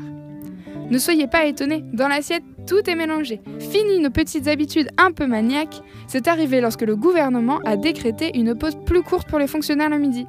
Ne 0.90 0.98
soyez 0.98 1.28
pas 1.28 1.44
étonnés, 1.44 1.84
dans 1.92 2.08
l'assiette, 2.08 2.42
tout 2.66 2.88
est 2.90 2.96
mélangé. 2.96 3.40
Fini 3.60 4.00
nos 4.00 4.10
petites 4.10 4.48
habitudes 4.48 4.90
un 4.98 5.12
peu 5.12 5.28
maniaques, 5.28 5.82
c'est 6.08 6.26
arrivé 6.26 6.60
lorsque 6.60 6.82
le 6.82 6.96
gouvernement 6.96 7.60
a 7.64 7.76
décrété 7.76 8.36
une 8.36 8.56
pause 8.56 8.76
plus 8.86 9.02
courte 9.02 9.28
pour 9.28 9.38
les 9.38 9.46
fonctionnaires 9.46 9.88
le 9.88 9.98
midi. 9.98 10.26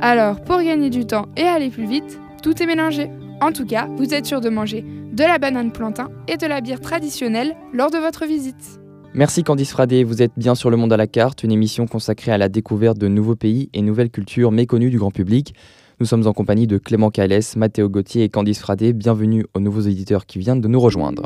Alors, 0.00 0.42
pour 0.42 0.58
gagner 0.58 0.90
du 0.90 1.06
temps 1.06 1.28
et 1.36 1.44
aller 1.44 1.70
plus 1.70 1.86
vite, 1.86 2.18
tout 2.42 2.62
est 2.62 2.66
mélangé. 2.66 3.08
En 3.42 3.50
tout 3.50 3.66
cas, 3.66 3.88
vous 3.96 4.14
êtes 4.14 4.24
sûr 4.24 4.40
de 4.40 4.48
manger 4.48 4.84
de 5.12 5.24
la 5.24 5.36
banane 5.36 5.72
plantain 5.72 6.10
et 6.28 6.36
de 6.36 6.46
la 6.46 6.60
bière 6.60 6.80
traditionnelle 6.80 7.56
lors 7.72 7.90
de 7.90 7.98
votre 7.98 8.24
visite. 8.24 8.80
Merci 9.14 9.42
Candice 9.42 9.72
Fradé, 9.72 10.04
vous 10.04 10.22
êtes 10.22 10.30
bien 10.36 10.54
sur 10.54 10.70
Le 10.70 10.76
Monde 10.76 10.92
à 10.92 10.96
la 10.96 11.08
carte, 11.08 11.42
une 11.42 11.50
émission 11.50 11.88
consacrée 11.88 12.30
à 12.30 12.38
la 12.38 12.48
découverte 12.48 12.98
de 12.98 13.08
nouveaux 13.08 13.34
pays 13.34 13.68
et 13.74 13.82
nouvelles 13.82 14.10
cultures 14.10 14.52
méconnues 14.52 14.90
du 14.90 14.98
grand 15.00 15.10
public. 15.10 15.56
Nous 15.98 16.06
sommes 16.06 16.28
en 16.28 16.32
compagnie 16.32 16.68
de 16.68 16.78
Clément 16.78 17.10
Calès, 17.10 17.56
Mathéo 17.56 17.88
Gauthier 17.88 18.22
et 18.22 18.28
Candice 18.28 18.60
Fradé. 18.60 18.92
Bienvenue 18.92 19.44
aux 19.54 19.60
nouveaux 19.60 19.80
éditeurs 19.80 20.26
qui 20.26 20.38
viennent 20.38 20.60
de 20.60 20.68
nous 20.68 20.80
rejoindre. 20.80 21.24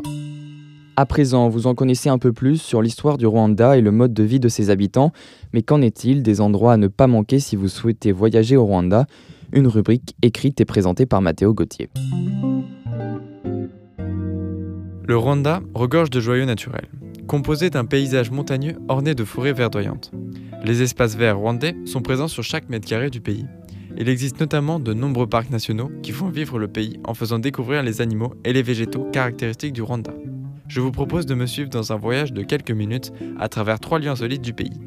À 0.95 1.05
présent, 1.05 1.49
vous 1.49 1.67
en 1.67 1.75
connaissez 1.75 2.09
un 2.09 2.17
peu 2.17 2.33
plus 2.33 2.59
sur 2.59 2.81
l'histoire 2.81 3.19
du 3.19 3.27
Rwanda 3.27 3.77
et 3.77 3.81
le 3.81 3.91
mode 3.91 4.15
de 4.15 4.23
vie 4.23 4.39
de 4.39 4.49
ses 4.49 4.71
habitants, 4.71 5.11
mais 5.53 5.61
qu'en 5.61 5.83
est-il 5.83 6.23
des 6.23 6.41
endroits 6.41 6.73
à 6.73 6.77
ne 6.77 6.87
pas 6.87 7.05
manquer 7.05 7.37
si 7.37 7.55
vous 7.55 7.67
souhaitez 7.67 8.11
voyager 8.11 8.57
au 8.57 8.65
Rwanda? 8.65 9.05
Une 9.53 9.67
rubrique 9.67 10.15
écrite 10.21 10.59
et 10.59 10.65
présentée 10.65 11.05
par 11.05 11.21
Mathéo 11.21 11.53
Gauthier. 11.53 11.89
Le 15.05 15.17
Rwanda 15.17 15.61
regorge 15.73 16.09
de 16.09 16.19
joyaux 16.19 16.45
naturels, 16.45 16.89
composé 17.27 17.69
d'un 17.69 17.85
paysage 17.85 18.29
montagneux 18.29 18.75
orné 18.89 19.15
de 19.15 19.23
forêts 19.23 19.53
verdoyantes. 19.53 20.11
Les 20.65 20.81
espaces 20.81 21.15
verts 21.15 21.37
rwandais 21.37 21.75
sont 21.85 22.01
présents 22.01 22.27
sur 22.27 22.43
chaque 22.43 22.67
mètre 22.67 22.87
carré 22.87 23.09
du 23.09 23.21
pays. 23.21 23.45
Il 23.97 24.09
existe 24.09 24.41
notamment 24.41 24.79
de 24.79 24.93
nombreux 24.93 25.27
parcs 25.27 25.49
nationaux 25.49 25.91
qui 26.03 26.11
font 26.11 26.27
vivre 26.27 26.59
le 26.59 26.67
pays 26.67 26.99
en 27.05 27.13
faisant 27.13 27.39
découvrir 27.39 27.83
les 27.83 28.01
animaux 28.01 28.33
et 28.43 28.51
les 28.51 28.61
végétaux 28.63 29.05
caractéristiques 29.13 29.73
du 29.73 29.81
Rwanda. 29.81 30.13
Je 30.67 30.81
vous 30.81 30.91
propose 30.91 31.25
de 31.25 31.35
me 31.35 31.45
suivre 31.45 31.69
dans 31.69 31.93
un 31.93 31.97
voyage 31.97 32.33
de 32.33 32.43
quelques 32.43 32.71
minutes 32.71 33.13
à 33.39 33.47
travers 33.47 33.79
trois 33.79 33.99
lieux 33.99 34.09
insolites 34.09 34.41
du 34.41 34.53
pays. 34.53 34.81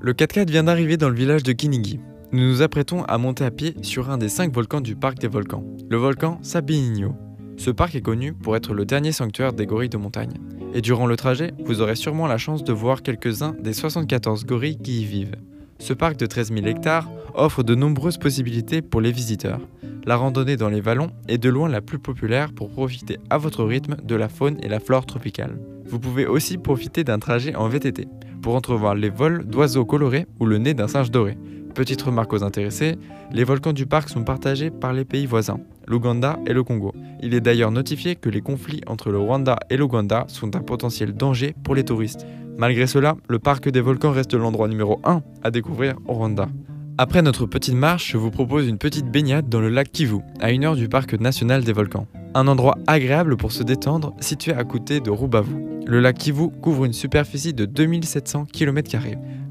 Le 0.00 0.12
4x4 0.12 0.48
vient 0.48 0.64
d'arriver 0.64 0.96
dans 0.96 1.08
le 1.08 1.16
village 1.16 1.42
de 1.42 1.52
Kinigi. 1.52 1.98
Nous 2.32 2.42
nous 2.42 2.62
apprêtons 2.62 3.04
à 3.04 3.18
monter 3.18 3.44
à 3.44 3.52
pied 3.52 3.76
sur 3.82 4.10
un 4.10 4.18
des 4.18 4.28
cinq 4.28 4.52
volcans 4.52 4.80
du 4.80 4.96
parc 4.96 5.18
des 5.18 5.28
volcans, 5.28 5.64
le 5.88 5.96
volcan 5.96 6.38
Sabininho. 6.42 7.14
Ce 7.56 7.70
parc 7.70 7.94
est 7.94 8.00
connu 8.00 8.32
pour 8.32 8.56
être 8.56 8.74
le 8.74 8.84
dernier 8.84 9.12
sanctuaire 9.12 9.52
des 9.52 9.64
gorilles 9.64 9.88
de 9.88 9.96
montagne. 9.96 10.34
Et 10.74 10.80
durant 10.80 11.06
le 11.06 11.16
trajet, 11.16 11.54
vous 11.64 11.82
aurez 11.82 11.94
sûrement 11.94 12.26
la 12.26 12.36
chance 12.36 12.64
de 12.64 12.72
voir 12.72 13.02
quelques-uns 13.02 13.54
des 13.60 13.72
74 13.72 14.44
gorilles 14.44 14.76
qui 14.76 15.02
y 15.02 15.04
vivent. 15.04 15.36
Ce 15.78 15.92
parc 15.92 16.16
de 16.16 16.26
13 16.26 16.52
000 16.52 16.66
hectares 16.66 17.08
offre 17.34 17.62
de 17.62 17.76
nombreuses 17.76 18.18
possibilités 18.18 18.82
pour 18.82 19.00
les 19.00 19.12
visiteurs. 19.12 19.60
La 20.04 20.16
randonnée 20.16 20.56
dans 20.56 20.68
les 20.68 20.80
vallons 20.80 21.10
est 21.28 21.38
de 21.38 21.48
loin 21.48 21.68
la 21.68 21.80
plus 21.80 22.00
populaire 22.00 22.52
pour 22.52 22.70
profiter 22.70 23.18
à 23.30 23.38
votre 23.38 23.64
rythme 23.64 23.96
de 24.02 24.16
la 24.16 24.28
faune 24.28 24.58
et 24.62 24.68
la 24.68 24.80
flore 24.80 25.06
tropicale. 25.06 25.60
Vous 25.86 26.00
pouvez 26.00 26.26
aussi 26.26 26.58
profiter 26.58 27.04
d'un 27.04 27.20
trajet 27.20 27.54
en 27.54 27.68
VTT 27.68 28.08
pour 28.42 28.56
entrevoir 28.56 28.96
les 28.96 29.10
vols 29.10 29.44
d'oiseaux 29.44 29.84
colorés 29.84 30.26
ou 30.40 30.46
le 30.46 30.58
nez 30.58 30.74
d'un 30.74 30.88
singe 30.88 31.12
doré. 31.12 31.38
Petite 31.76 32.00
remarque 32.00 32.32
aux 32.32 32.42
intéressés, 32.42 32.96
les 33.32 33.44
volcans 33.44 33.74
du 33.74 33.84
parc 33.84 34.08
sont 34.08 34.24
partagés 34.24 34.70
par 34.70 34.94
les 34.94 35.04
pays 35.04 35.26
voisins, 35.26 35.60
l'Ouganda 35.86 36.38
et 36.46 36.54
le 36.54 36.64
Congo. 36.64 36.94
Il 37.20 37.34
est 37.34 37.42
d'ailleurs 37.42 37.70
notifié 37.70 38.16
que 38.16 38.30
les 38.30 38.40
conflits 38.40 38.80
entre 38.86 39.10
le 39.10 39.18
Rwanda 39.18 39.58
et 39.68 39.76
l'Ouganda 39.76 40.24
sont 40.28 40.56
un 40.56 40.60
potentiel 40.60 41.12
danger 41.12 41.54
pour 41.64 41.74
les 41.74 41.84
touristes. 41.84 42.26
Malgré 42.56 42.86
cela, 42.86 43.14
le 43.28 43.38
parc 43.38 43.68
des 43.68 43.82
volcans 43.82 44.10
reste 44.10 44.32
l'endroit 44.32 44.68
numéro 44.68 45.02
1 45.04 45.22
à 45.42 45.50
découvrir 45.50 45.96
au 46.06 46.14
Rwanda. 46.14 46.48
Après 46.96 47.20
notre 47.20 47.44
petite 47.44 47.74
marche, 47.74 48.12
je 48.12 48.16
vous 48.16 48.30
propose 48.30 48.66
une 48.66 48.78
petite 48.78 49.10
baignade 49.10 49.50
dans 49.50 49.60
le 49.60 49.68
lac 49.68 49.92
Kivu, 49.92 50.20
à 50.40 50.52
une 50.52 50.64
heure 50.64 50.76
du 50.76 50.88
parc 50.88 51.12
national 51.12 51.62
des 51.62 51.74
volcans. 51.74 52.06
Un 52.34 52.48
endroit 52.48 52.78
agréable 52.86 53.36
pour 53.36 53.52
se 53.52 53.62
détendre, 53.62 54.14
situé 54.18 54.54
à 54.54 54.64
côté 54.64 55.00
de 55.00 55.10
Rubavu. 55.10 55.56
Le 55.84 56.00
lac 56.00 56.16
Kivu 56.16 56.48
couvre 56.62 56.86
une 56.86 56.94
superficie 56.94 57.52
de 57.52 57.66
2700 57.66 58.46
km. 58.50 58.96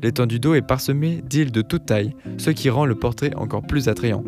L'étendue 0.05 0.39
d'eau 0.39 0.53
est 0.53 0.61
parsemée 0.61 1.23
d'îles 1.27 1.51
de 1.51 1.63
toute 1.63 1.87
taille, 1.87 2.13
ce 2.37 2.51
qui 2.51 2.69
rend 2.69 2.85
le 2.85 2.93
portrait 2.93 3.33
encore 3.37 3.63
plus 3.63 3.87
attrayant. 3.87 4.23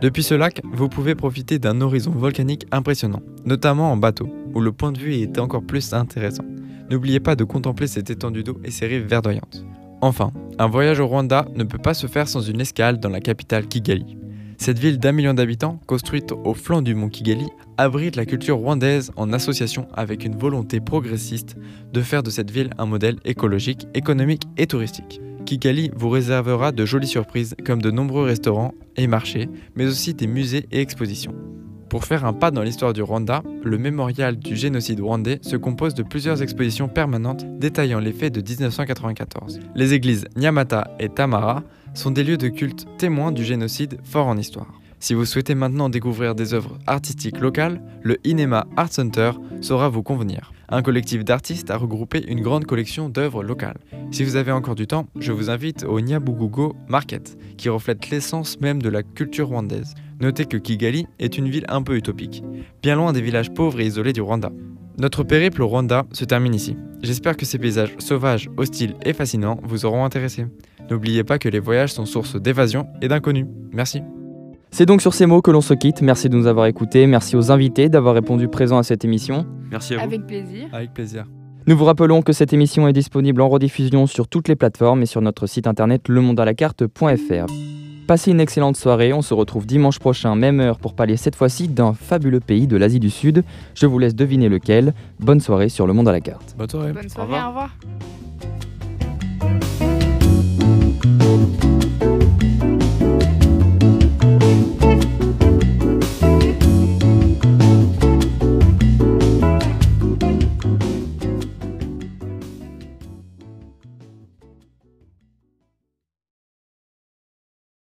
Depuis 0.00 0.24
ce 0.24 0.34
lac, 0.34 0.60
vous 0.72 0.88
pouvez 0.88 1.14
profiter 1.14 1.60
d'un 1.60 1.80
horizon 1.80 2.10
volcanique 2.10 2.66
impressionnant, 2.72 3.22
notamment 3.44 3.92
en 3.92 3.96
bateau, 3.96 4.28
où 4.52 4.58
le 4.58 4.72
point 4.72 4.90
de 4.90 4.98
vue 4.98 5.14
est 5.14 5.38
encore 5.38 5.62
plus 5.62 5.94
intéressant. 5.94 6.42
N'oubliez 6.90 7.20
pas 7.20 7.36
de 7.36 7.44
contempler 7.44 7.86
cette 7.86 8.10
étendue 8.10 8.42
d'eau 8.42 8.58
et 8.64 8.72
ses 8.72 8.88
rives 8.88 9.06
verdoyantes. 9.06 9.64
Enfin, 10.00 10.32
un 10.58 10.66
voyage 10.66 10.98
au 10.98 11.06
Rwanda 11.06 11.46
ne 11.54 11.62
peut 11.62 11.78
pas 11.78 11.94
se 11.94 12.08
faire 12.08 12.26
sans 12.26 12.40
une 12.40 12.60
escale 12.60 12.98
dans 12.98 13.08
la 13.08 13.20
capitale 13.20 13.68
Kigali. 13.68 14.18
Cette 14.58 14.78
ville 14.78 14.98
d'un 14.98 15.12
million 15.12 15.34
d'habitants, 15.34 15.80
construite 15.86 16.32
au 16.44 16.54
flanc 16.54 16.82
du 16.82 16.94
mont 16.94 17.08
Kigali, 17.08 17.46
abrite 17.78 18.16
la 18.16 18.26
culture 18.26 18.56
rwandaise 18.56 19.10
en 19.16 19.32
association 19.32 19.88
avec 19.94 20.24
une 20.24 20.36
volonté 20.36 20.80
progressiste 20.80 21.56
de 21.92 22.00
faire 22.00 22.22
de 22.22 22.30
cette 22.30 22.50
ville 22.50 22.70
un 22.78 22.86
modèle 22.86 23.16
écologique, 23.24 23.86
économique 23.94 24.44
et 24.56 24.66
touristique. 24.66 25.20
Kigali 25.44 25.90
vous 25.94 26.08
réservera 26.08 26.72
de 26.72 26.84
jolies 26.84 27.06
surprises 27.06 27.54
comme 27.64 27.82
de 27.82 27.90
nombreux 27.90 28.24
restaurants 28.24 28.74
et 28.96 29.06
marchés, 29.06 29.48
mais 29.74 29.86
aussi 29.86 30.14
des 30.14 30.26
musées 30.26 30.66
et 30.70 30.80
expositions. 30.80 31.34
Pour 31.92 32.06
faire 32.06 32.24
un 32.24 32.32
pas 32.32 32.50
dans 32.50 32.62
l'histoire 32.62 32.94
du 32.94 33.02
Rwanda, 33.02 33.42
le 33.62 33.76
mémorial 33.76 34.38
du 34.38 34.56
génocide 34.56 35.00
rwandais 35.00 35.40
se 35.42 35.56
compose 35.56 35.92
de 35.92 36.02
plusieurs 36.02 36.40
expositions 36.40 36.88
permanentes 36.88 37.44
détaillant 37.58 38.00
les 38.00 38.14
faits 38.14 38.32
de 38.32 38.40
1994. 38.40 39.60
Les 39.74 39.92
églises 39.92 40.24
Nyamata 40.34 40.90
et 40.98 41.10
Tamara 41.10 41.62
sont 41.94 42.10
des 42.10 42.24
lieux 42.24 42.36
de 42.36 42.48
culte 42.48 42.86
témoins 42.98 43.32
du 43.32 43.44
génocide 43.44 43.98
fort 44.04 44.26
en 44.26 44.36
histoire. 44.36 44.80
Si 45.02 45.14
vous 45.14 45.24
souhaitez 45.24 45.56
maintenant 45.56 45.88
découvrir 45.88 46.36
des 46.36 46.54
œuvres 46.54 46.78
artistiques 46.86 47.40
locales, 47.40 47.82
le 48.02 48.18
Inema 48.24 48.66
Art 48.76 48.92
Center 48.92 49.32
saura 49.60 49.88
vous 49.88 50.04
convenir. 50.04 50.52
Un 50.68 50.80
collectif 50.80 51.24
d'artistes 51.24 51.72
a 51.72 51.76
regroupé 51.76 52.24
une 52.28 52.40
grande 52.40 52.66
collection 52.66 53.08
d'œuvres 53.08 53.42
locales. 53.42 53.78
Si 54.12 54.22
vous 54.22 54.36
avez 54.36 54.52
encore 54.52 54.76
du 54.76 54.86
temps, 54.86 55.08
je 55.18 55.32
vous 55.32 55.50
invite 55.50 55.84
au 55.84 56.00
Nyabugogo 56.00 56.76
Market, 56.86 57.36
qui 57.58 57.68
reflète 57.68 58.10
l'essence 58.10 58.60
même 58.60 58.80
de 58.80 58.88
la 58.88 59.02
culture 59.02 59.48
rwandaise. 59.48 59.94
Notez 60.20 60.44
que 60.46 60.56
Kigali 60.56 61.08
est 61.18 61.36
une 61.36 61.48
ville 61.48 61.66
un 61.68 61.82
peu 61.82 61.96
utopique, 61.96 62.44
bien 62.80 62.94
loin 62.94 63.12
des 63.12 63.22
villages 63.22 63.52
pauvres 63.52 63.80
et 63.80 63.86
isolés 63.86 64.12
du 64.12 64.20
Rwanda. 64.20 64.52
Notre 64.98 65.24
périple 65.24 65.62
au 65.62 65.66
Rwanda 65.66 66.04
se 66.12 66.24
termine 66.24 66.54
ici. 66.54 66.76
J'espère 67.02 67.36
que 67.36 67.44
ces 67.44 67.58
paysages 67.58 67.96
sauvages, 67.98 68.48
hostiles 68.56 68.94
et 69.04 69.14
fascinants 69.14 69.58
vous 69.64 69.84
auront 69.84 70.04
intéressé. 70.04 70.46
N'oubliez 70.90 71.24
pas 71.24 71.38
que 71.38 71.48
les 71.48 71.58
voyages 71.58 71.92
sont 71.92 72.06
source 72.06 72.36
d'évasion 72.36 72.86
et 73.00 73.08
d'inconnu. 73.08 73.46
Merci. 73.72 74.02
C'est 74.70 74.86
donc 74.86 75.02
sur 75.02 75.12
ces 75.12 75.26
mots 75.26 75.42
que 75.42 75.50
l'on 75.50 75.60
se 75.60 75.74
quitte. 75.74 76.00
Merci 76.00 76.28
de 76.28 76.36
nous 76.36 76.46
avoir 76.46 76.66
écoutés. 76.66 77.06
Merci 77.06 77.36
aux 77.36 77.50
invités 77.50 77.88
d'avoir 77.88 78.14
répondu 78.14 78.48
présent 78.48 78.78
à 78.78 78.82
cette 78.82 79.04
émission. 79.04 79.46
Merci 79.70 79.94
à 79.94 79.98
vous. 79.98 80.04
Avec 80.04 80.26
plaisir. 80.26 80.68
Avec 80.72 80.94
plaisir. 80.94 81.26
Nous 81.66 81.76
vous 81.76 81.84
rappelons 81.84 82.22
que 82.22 82.32
cette 82.32 82.52
émission 82.52 82.88
est 82.88 82.92
disponible 82.92 83.40
en 83.40 83.48
rediffusion 83.48 84.06
sur 84.06 84.26
toutes 84.28 84.48
les 84.48 84.56
plateformes 84.56 85.02
et 85.02 85.06
sur 85.06 85.20
notre 85.20 85.46
site 85.46 85.66
internet 85.66 86.08
lemondalacarte.fr. 86.08 87.46
Passez 88.08 88.32
une 88.32 88.40
excellente 88.40 88.76
soirée, 88.76 89.12
on 89.12 89.22
se 89.22 89.32
retrouve 89.32 89.64
dimanche 89.64 90.00
prochain, 90.00 90.34
même 90.34 90.58
heure, 90.58 90.78
pour 90.78 90.94
parler 90.94 91.16
cette 91.16 91.36
fois-ci 91.36 91.68
d'un 91.68 91.92
fabuleux 91.92 92.40
pays 92.40 92.66
de 92.66 92.76
l'Asie 92.76 92.98
du 92.98 93.10
Sud. 93.10 93.44
Je 93.74 93.86
vous 93.86 93.98
laisse 93.98 94.16
deviner 94.16 94.48
lequel. 94.48 94.92
Bonne 95.20 95.40
soirée 95.40 95.68
sur 95.68 95.86
Le 95.86 95.92
Monde 95.92 96.08
à 96.08 96.12
la 96.12 96.20
carte. 96.20 96.56
Bonne 96.58 96.68
soirée. 96.68 96.92
Bonne 96.92 97.08
soirée, 97.08 97.40
au 97.42 97.48
revoir. 97.48 97.76